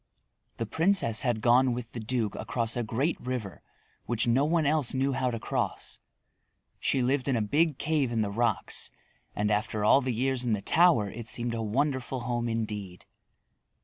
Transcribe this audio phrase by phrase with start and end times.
[0.57, 3.61] The princess had gone with the duke across a great river
[4.07, 5.99] which no one else knew how to cross.
[6.79, 8.89] She lived in a big cave in the rocks,
[9.35, 13.05] and after all the years in the tower it seemed a wonderful home indeed.